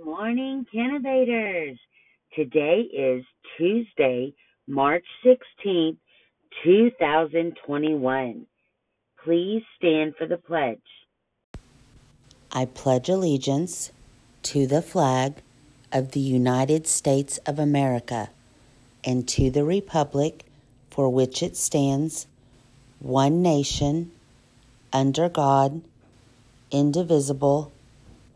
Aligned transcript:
Morning, 0.00 0.64
Cannovators. 0.72 1.78
Today 2.34 2.82
is 2.92 3.24
Tuesday, 3.58 4.32
March 4.66 5.04
16th, 5.24 5.98
2021. 6.64 8.46
Please 9.22 9.62
stand 9.76 10.14
for 10.16 10.26
the 10.26 10.38
pledge. 10.38 10.78
I 12.52 12.64
pledge 12.64 13.08
allegiance 13.08 13.92
to 14.44 14.66
the 14.66 14.82
flag 14.82 15.34
of 15.92 16.12
the 16.12 16.20
United 16.20 16.86
States 16.86 17.38
of 17.38 17.58
America 17.58 18.30
and 19.04 19.28
to 19.28 19.50
the 19.50 19.64
republic 19.64 20.44
for 20.90 21.08
which 21.08 21.42
it 21.42 21.56
stands, 21.56 22.26
one 22.98 23.42
nation, 23.42 24.10
under 24.92 25.28
God, 25.28 25.82
indivisible, 26.70 27.72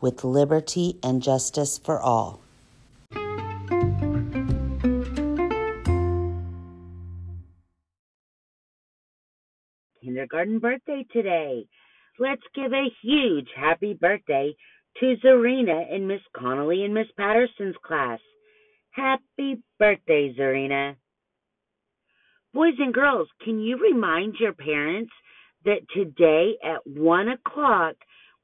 with 0.00 0.24
liberty 0.24 0.98
and 1.02 1.22
justice 1.22 1.78
for 1.78 2.00
all. 2.00 2.40
Kindergarten 10.02 10.58
birthday 10.60 11.04
today. 11.12 11.66
Let's 12.18 12.42
give 12.54 12.72
a 12.72 12.90
huge 13.02 13.48
happy 13.54 13.94
birthday 13.94 14.54
to 15.00 15.16
Zarina 15.24 15.92
in 15.92 16.06
Miss 16.06 16.22
Connolly 16.34 16.84
and 16.84 16.94
Miss 16.94 17.08
Patterson's 17.16 17.76
class. 17.84 18.20
Happy 18.90 19.62
birthday, 19.78 20.34
Zarina. 20.38 20.96
Boys 22.54 22.74
and 22.78 22.94
girls, 22.94 23.28
can 23.44 23.60
you 23.60 23.76
remind 23.78 24.36
your 24.40 24.54
parents 24.54 25.12
that 25.66 25.80
today 25.94 26.56
at 26.64 26.86
1 26.86 27.28
o'clock 27.28 27.96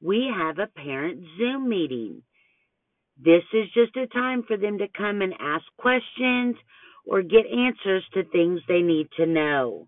we 0.03 0.31
have 0.35 0.59
a 0.59 0.67
parent 0.67 1.23
Zoom 1.37 1.69
meeting? 1.69 2.21
This 3.17 3.43
is 3.53 3.65
just 3.73 3.95
a 3.95 4.07
time 4.07 4.43
for 4.47 4.57
them 4.57 4.79
to 4.79 4.87
come 4.97 5.21
and 5.21 5.33
ask 5.39 5.63
questions 5.77 6.55
or 7.05 7.21
get 7.21 7.45
answers 7.45 8.03
to 8.13 8.23
things 8.23 8.59
they 8.67 8.81
need 8.81 9.07
to 9.17 9.25
know. 9.25 9.87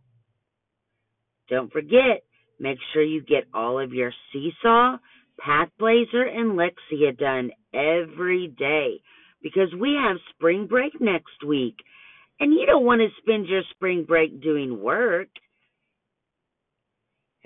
Don't 1.49 1.71
forget, 1.71 2.23
make 2.59 2.77
sure 2.93 3.03
you 3.03 3.21
get 3.21 3.45
all 3.53 3.79
of 3.79 3.93
your 3.93 4.11
Seesaw, 4.31 4.97
Pathblazer, 5.45 6.27
and 6.27 6.57
Lexia 6.57 7.17
done 7.17 7.51
every 7.73 8.47
day 8.47 9.01
because 9.41 9.73
we 9.79 9.95
have 10.01 10.17
spring 10.35 10.67
break 10.67 10.99
next 10.99 11.43
week 11.45 11.75
and 12.39 12.53
you 12.53 12.65
don't 12.65 12.85
want 12.85 13.01
to 13.01 13.07
spend 13.21 13.47
your 13.47 13.61
spring 13.71 14.05
break 14.07 14.41
doing 14.41 14.81
work. 14.81 15.29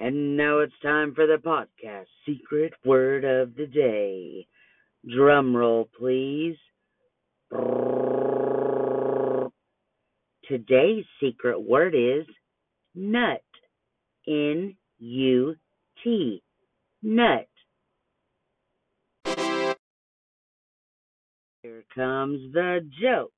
And 0.01 0.37
now 0.37 0.59
it's 0.59 0.71
time 0.81 1.13
for 1.13 1.27
the 1.27 1.35
podcast 1.35 2.05
secret 2.25 2.73
word 2.85 3.25
of 3.25 3.53
the 3.55 3.67
day. 3.67 4.47
Drum 5.13 5.53
roll, 5.53 5.89
please. 5.99 6.55
Today's 10.47 11.03
secret 11.21 11.61
word 11.61 11.95
is 11.95 12.25
nut. 12.95 13.43
N 14.25 14.77
U 14.99 15.55
T. 16.01 16.41
Nut. 17.03 17.47
Here 21.61 21.83
comes 21.93 22.53
the 22.53 22.89
joke 23.01 23.33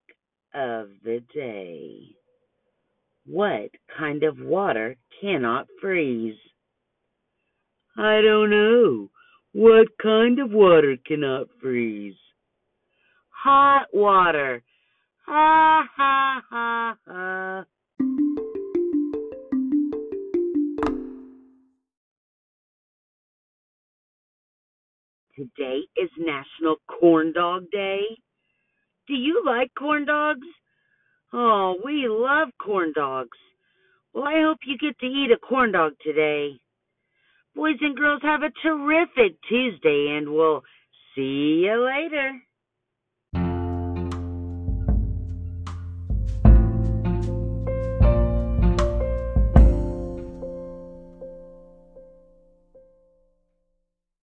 of 0.54 0.90
the 1.04 1.24
day. 1.34 2.16
What 3.26 3.72
kind 3.98 4.22
of 4.24 4.38
water 4.40 4.96
cannot 5.20 5.68
freeze? 5.82 6.36
I 7.98 8.22
don't 8.22 8.50
know. 8.50 9.10
What 9.54 9.88
kind 10.02 10.40
of 10.40 10.52
water 10.52 10.96
cannot 11.06 11.48
freeze? 11.62 12.16
Hot 13.30 13.88
water. 13.94 14.64
Ha 15.26 15.84
ha 15.96 16.42
ha 16.50 16.96
ha. 17.06 17.66
Today 25.36 25.82
is 25.98 26.10
National 26.18 26.76
Corn 26.88 27.34
Dog 27.34 27.66
Day. 27.72 28.04
Do 29.08 29.16
you 29.16 29.44
like 29.46 29.72
corn 29.78 30.06
dogs? 30.06 30.48
Oh, 31.34 31.76
we 31.84 32.08
love 32.08 32.50
corn 32.64 32.94
dogs. 32.96 33.38
Well, 34.14 34.26
I 34.26 34.42
hope 34.42 34.60
you 34.66 34.78
get 34.78 34.98
to 35.00 35.06
eat 35.06 35.32
a 35.34 35.40
corn 35.40 35.74
dog 35.74 35.94
today. 36.06 36.60
Boys 37.56 37.76
and 37.82 37.98
girls, 37.98 38.22
have 38.24 38.44
a 38.44 38.52
terrific 38.64 39.36
Tuesday, 39.50 40.16
and 40.18 40.32
we'll 40.34 40.64
see 41.16 41.64
you 41.66 41.86
later. 41.86 42.42